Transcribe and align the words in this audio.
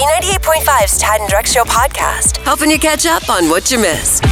B98.5's 0.00 0.96
Tad 0.96 1.20
and 1.20 1.28
Drex 1.30 1.52
Show 1.52 1.64
podcast, 1.64 2.38
helping 2.38 2.70
you 2.70 2.78
catch 2.78 3.04
up 3.04 3.28
on 3.28 3.50
what 3.50 3.70
you 3.70 3.78
missed. 3.78 4.24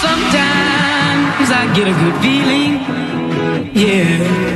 Sometimes 0.00 1.50
I 1.52 1.72
get 1.72 1.86
a 1.86 1.92
good 1.92 2.20
feeling. 2.20 2.82
Yeah. 3.76 4.47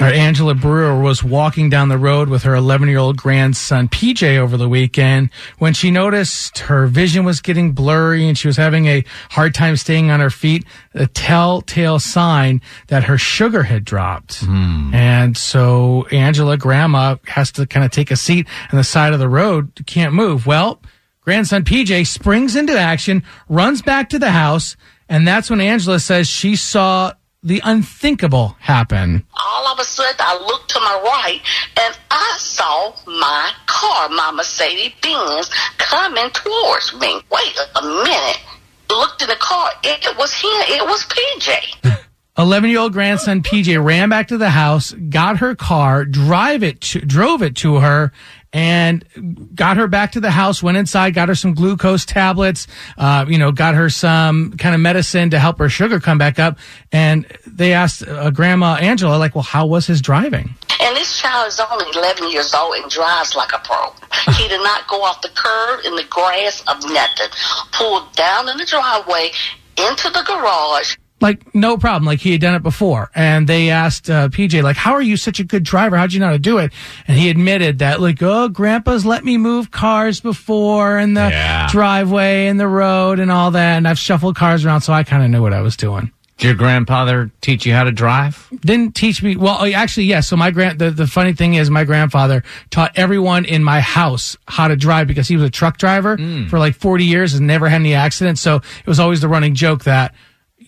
Right, 0.00 0.14
Angela 0.14 0.54
Brewer 0.54 1.00
was 1.00 1.24
walking 1.24 1.70
down 1.70 1.88
the 1.88 1.96
road 1.96 2.28
with 2.28 2.42
her 2.42 2.54
11 2.54 2.88
year 2.88 2.98
old 2.98 3.16
grandson 3.16 3.88
PJ 3.88 4.36
over 4.36 4.58
the 4.58 4.68
weekend 4.68 5.30
when 5.58 5.72
she 5.72 5.90
noticed 5.90 6.58
her 6.58 6.86
vision 6.86 7.24
was 7.24 7.40
getting 7.40 7.72
blurry 7.72 8.28
and 8.28 8.36
she 8.36 8.46
was 8.46 8.58
having 8.58 8.86
a 8.86 9.04
hard 9.30 9.54
time 9.54 9.74
staying 9.74 10.10
on 10.10 10.20
her 10.20 10.28
feet. 10.28 10.66
A 10.94 11.06
telltale 11.06 11.98
sign 11.98 12.60
that 12.88 13.04
her 13.04 13.16
sugar 13.16 13.62
had 13.62 13.86
dropped. 13.86 14.40
Hmm. 14.40 14.94
And 14.94 15.34
so 15.34 16.06
Angela, 16.12 16.58
grandma, 16.58 17.16
has 17.26 17.50
to 17.52 17.66
kind 17.66 17.84
of 17.84 17.90
take 17.90 18.10
a 18.10 18.16
seat 18.16 18.46
on 18.70 18.76
the 18.76 18.84
side 18.84 19.14
of 19.14 19.18
the 19.18 19.30
road, 19.30 19.72
can't 19.86 20.12
move. 20.12 20.46
Well, 20.46 20.82
grandson 21.22 21.64
PJ 21.64 22.06
springs 22.06 22.54
into 22.54 22.78
action, 22.78 23.22
runs 23.48 23.80
back 23.80 24.10
to 24.10 24.18
the 24.18 24.30
house, 24.30 24.76
and 25.08 25.26
that's 25.26 25.48
when 25.48 25.60
Angela 25.62 26.00
says 26.00 26.28
she 26.28 26.54
saw 26.54 27.12
the 27.46 27.62
unthinkable 27.64 28.56
happen. 28.58 29.24
all 29.32 29.68
of 29.68 29.78
a 29.78 29.84
sudden 29.84 30.16
I 30.18 30.36
looked 30.36 30.68
to 30.70 30.80
my 30.80 31.00
right 31.04 31.40
and 31.80 31.96
I 32.10 32.34
saw 32.38 32.92
my 33.06 33.52
car, 33.66 34.08
my 34.08 34.32
Mercedes 34.32 34.92
Benz, 35.00 35.48
coming 35.78 36.28
towards 36.30 36.92
me. 36.94 37.20
Wait 37.30 37.56
a 37.76 37.82
minute. 37.82 38.40
Looked 38.90 39.22
in 39.22 39.28
the 39.28 39.36
car. 39.36 39.70
It 39.84 40.18
was 40.18 40.32
him. 40.32 40.50
It 40.68 40.84
was 40.86 41.04
PJ. 41.04 41.96
11 42.38 42.68
year 42.70 42.80
old 42.80 42.92
grandson 42.92 43.42
PJ 43.42 43.82
ran 43.82 44.10
back 44.10 44.28
to 44.28 44.36
the 44.36 44.50
house, 44.50 44.92
got 44.92 45.38
her 45.38 45.54
car, 45.54 46.04
drive 46.04 46.62
it 46.62 46.80
to, 46.82 47.00
drove 47.00 47.42
it 47.42 47.56
to 47.56 47.76
her 47.76 48.12
and 48.52 49.04
got 49.54 49.76
her 49.76 49.88
back 49.88 50.12
to 50.12 50.20
the 50.20 50.30
house, 50.30 50.62
went 50.62 50.76
inside, 50.76 51.14
got 51.14 51.28
her 51.28 51.34
some 51.34 51.54
glucose 51.54 52.04
tablets, 52.04 52.66
uh, 52.98 53.24
you 53.28 53.38
know, 53.38 53.52
got 53.52 53.74
her 53.74 53.90
some 53.90 54.52
kind 54.52 54.74
of 54.74 54.80
medicine 54.80 55.30
to 55.30 55.38
help 55.38 55.58
her 55.58 55.68
sugar 55.68 56.00
come 56.00 56.18
back 56.18 56.38
up. 56.38 56.58
And 56.92 57.26
they 57.46 57.72
asked 57.72 58.06
uh, 58.06 58.30
grandma 58.30 58.76
Angela, 58.76 59.16
like, 59.16 59.34
well, 59.34 59.42
how 59.42 59.66
was 59.66 59.86
his 59.86 60.00
driving? 60.00 60.54
And 60.80 60.96
this 60.96 61.18
child 61.18 61.48
is 61.48 61.60
only 61.60 61.86
11 61.94 62.30
years 62.30 62.54
old 62.54 62.76
and 62.76 62.90
drives 62.90 63.34
like 63.34 63.52
a 63.52 63.58
pro. 63.58 63.92
He 64.34 64.48
did 64.48 64.62
not 64.62 64.86
go 64.88 65.02
off 65.02 65.22
the 65.22 65.30
curb 65.34 65.80
in 65.84 65.94
the 65.96 66.04
grass 66.04 66.62
of 66.68 66.82
nothing. 66.84 67.28
Pulled 67.72 68.12
down 68.12 68.48
in 68.48 68.58
the 68.58 68.66
driveway 68.66 69.32
into 69.78 70.10
the 70.10 70.22
garage. 70.22 70.96
Like 71.20 71.54
no 71.54 71.78
problem. 71.78 72.04
Like 72.04 72.20
he 72.20 72.32
had 72.32 72.40
done 72.40 72.54
it 72.54 72.62
before. 72.62 73.10
And 73.14 73.48
they 73.48 73.70
asked 73.70 74.10
uh, 74.10 74.28
pj 74.28 74.62
like 74.62 74.76
how 74.76 74.92
are 74.92 75.02
you 75.02 75.16
such 75.16 75.40
a 75.40 75.44
good 75.44 75.62
driver? 75.64 75.96
How'd 75.96 76.12
you 76.12 76.20
know 76.20 76.26
how 76.26 76.32
to 76.32 76.38
do 76.38 76.58
it? 76.58 76.72
And 77.08 77.16
he 77.18 77.30
admitted 77.30 77.78
that 77.78 78.00
like 78.00 78.22
oh 78.22 78.48
grandpa's 78.48 79.06
let 79.06 79.24
me 79.24 79.38
move 79.38 79.70
cars 79.70 80.20
before 80.20 80.98
and 80.98 81.16
the 81.16 81.28
Yeah. 81.30 81.68
driveway 81.70 82.46
and 82.48 82.60
the 82.60 82.68
road 82.68 83.18
and 83.18 83.30
all 83.30 83.50
that. 83.52 83.76
And 83.76 83.88
i've 83.88 83.98
shuffled 83.98 84.36
cars 84.36 84.64
around 84.64 84.82
so 84.82 84.92
i 84.92 85.04
kind 85.04 85.22
of 85.24 85.30
knew 85.30 85.40
what 85.42 85.52
i 85.54 85.60
was 85.62 85.76
doing. 85.76 86.10
Did 86.38 86.48
your 86.48 86.54
grandfather 86.56 87.30
teach 87.40 87.64
you 87.64 87.72
how 87.72 87.84
to 87.84 87.92
drive? 87.92 88.46
didn't 88.60 88.94
teach 88.94 89.22
me 89.22 89.36
well 89.36 89.56
oh, 89.58 89.64
actually 89.72 90.04
yes 90.04 90.28
so 90.28 90.36
my 90.36 90.50
grand 90.50 90.78
the, 90.78 90.90
the 90.90 91.06
funny 91.06 91.32
thing 91.32 91.54
is 91.54 91.70
my 91.70 91.84
grandfather 91.84 92.44
taught 92.70 92.92
everyone 92.94 93.46
in 93.46 93.64
my 93.64 93.80
house 93.80 94.36
how 94.46 94.68
to 94.68 94.76
drive 94.76 95.06
because 95.06 95.26
he 95.28 95.36
was 95.36 95.44
a 95.46 95.50
truck 95.50 95.78
driver 95.78 96.18
for 96.50 96.58
like 96.58 96.74
40 96.74 97.06
years 97.06 97.32
and 97.32 97.46
never 97.46 97.70
had 97.70 97.80
any 97.80 97.94
accidents. 97.94 98.42
So 98.42 98.56
it 98.56 98.86
was 98.86 99.00
always 99.00 99.22
the 99.22 99.28
running 99.28 99.54
joke 99.54 99.84
that 99.84 100.14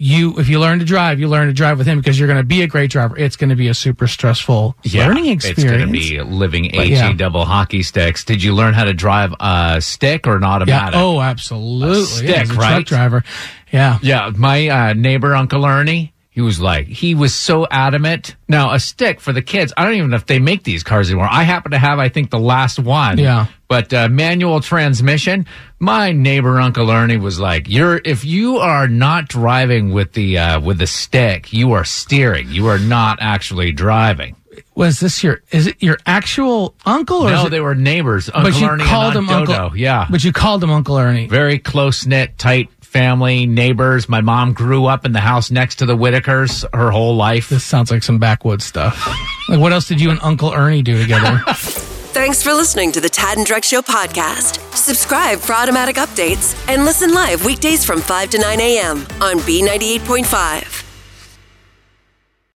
you 0.01 0.39
if 0.39 0.49
you 0.49 0.61
learn 0.61 0.79
to 0.79 0.85
drive 0.85 1.19
you 1.21 1.29
learn 1.29 1.49
to 1.49 1.53
drive 1.53 1.77
with 1.79 1.87
him 1.87 1.99
because 1.99 2.19
you're 2.19 2.29
going 2.29 2.39
to 2.39 2.45
be 2.45 2.63
a 2.63 2.67
great 2.67 2.91
driver 2.91 3.19
it's 3.19 3.37
going 3.37 3.51
to 3.51 3.57
be 3.57 3.69
a 3.69 3.75
super 3.75 4.07
stressful 4.07 4.77
learning 4.95 5.27
experience 5.27 5.65
It's 5.65 5.65
going 5.65 5.87
to 5.87 5.93
be 5.93 6.21
living 6.23 6.65
HE 6.65 6.91
yeah. 6.93 7.13
double 7.15 7.45
hockey 7.45 7.83
sticks. 7.83 8.25
Did 8.25 8.43
you 8.43 8.55
learn 8.55 8.75
how 8.75 8.85
to 8.85 8.95
drive 8.95 9.35
a 9.41 9.81
stick 9.81 10.27
or 10.27 10.37
an 10.37 10.43
yeah 10.43 10.49
automatic? 10.49 10.95
oh 11.01 11.21
absolutely 11.21 12.01
A 12.01 12.05
stick, 12.05 12.29
yeah, 12.29 12.57
right? 12.57 12.71
truck 12.75 12.85
driver 12.87 13.25
yeah 13.73 13.99
Yeah, 14.03 14.31
my 14.37 14.69
uh, 14.69 14.93
neighbor, 14.95 15.35
Uncle 15.35 15.65
Ernie, 15.67 16.13
he 16.39 16.43
was 16.43 16.61
like, 16.61 16.87
he 16.87 17.17
was 17.17 17.35
so 17.35 17.67
adamant. 17.69 18.37
Now, 18.47 18.73
a 18.73 18.79
stick 18.79 19.19
for 19.21 19.33
the 19.33 19.43
kids, 19.43 19.73
I 19.77 19.83
don't 19.85 19.95
even 19.95 20.11
know 20.11 20.17
if 20.17 20.27
they 20.27 20.39
make 20.39 20.63
these 20.63 20.85
cars 20.85 21.11
anymore. 21.11 21.27
I 21.29 21.43
happen 21.43 21.73
to 21.73 21.79
have, 21.81 21.99
I 21.99 22.09
think, 22.11 22.31
the 22.31 22.39
last 22.39 22.79
one. 22.79 23.19
Yeah. 23.19 23.47
But 23.67 23.93
uh, 23.93 24.09
manual 24.09 24.61
transmission, 24.61 25.47
my 25.81 26.13
neighbor, 26.13 26.61
Uncle 26.61 26.93
Ernie, 26.93 27.17
was 27.17 27.41
like, 27.41 27.69
you're, 27.69 28.01
if 28.05 28.25
you 28.25 28.59
are 28.59 28.87
not 28.87 29.27
driving 29.27 29.93
with 29.93 30.13
the, 30.13 30.39
uh, 30.39 30.61
with 30.61 30.79
the 30.79 30.87
stick, 30.87 31.53
you 31.53 31.73
are 31.73 31.85
steering. 31.85 32.49
You 32.51 32.69
are 32.69 32.79
not 32.79 33.19
actually 33.21 33.73
driving. 33.73 34.37
was 34.77 35.01
this 35.01 35.25
your 35.25 35.43
is 35.51 35.67
it 35.67 35.83
your 35.83 35.99
actual 36.07 36.77
uncle 36.87 37.23
or 37.23 37.31
No, 37.31 37.47
it, 37.47 37.51
they 37.51 37.61
were 37.61 37.75
neighbors. 37.75 38.29
Uncle 38.33 38.53
but 38.53 38.61
you 38.61 38.69
Ernie 38.69 38.85
called 38.85 39.17
him 39.17 39.29
Aunt 39.29 39.49
uncle 39.51 39.77
Yeah. 39.77 40.07
but 40.09 40.23
you 40.23 40.33
called 40.33 40.63
him 40.63 40.71
uncle 40.71 40.97
ernie 40.97 41.27
very 41.27 41.59
close 41.59 42.07
knit, 42.07 42.39
tight 42.39 42.69
family, 42.99 43.47
neighbors. 43.47 44.09
My 44.09 44.21
mom 44.21 44.53
grew 44.53 44.87
up 44.87 45.07
in 45.07 45.13
the 45.13 45.21
house 45.21 45.53
next 45.53 45.77
to 45.77 45.87
the 45.87 45.97
Whitakers 45.97 46.65
her 46.75 46.91
whole 46.91 47.15
life. 47.15 47.49
This 47.49 47.63
sounds 47.63 47.93
like 47.93 48.03
some 48.03 48.19
backwoods 48.19 48.65
stuff. 48.65 49.07
Like, 49.49 49.61
what 49.61 49.73
else 49.73 49.87
did 49.87 50.01
you 50.01 50.11
and 50.11 50.19
Uncle 50.21 50.53
Ernie 50.53 50.83
do 50.83 51.01
together? 51.01 51.41
Thanks 51.47 52.43
for 52.43 52.53
listening 52.53 52.91
to 52.91 53.01
the 53.01 53.09
Tad 53.09 53.39
and 53.39 53.47
Drex 53.47 53.65
Show 53.65 53.83
podcast. 53.83 54.59
Subscribe 54.75 55.39
for 55.39 55.53
automatic 55.53 55.95
updates 55.95 56.61
and 56.69 56.85
listen 56.85 57.15
live 57.15 57.45
weekdays 57.45 57.85
from 57.85 58.01
5 58.01 58.31
to 58.31 58.39
9 58.39 58.61
a.m. 58.61 58.99
on 59.21 59.39
B98.5. 59.47 60.88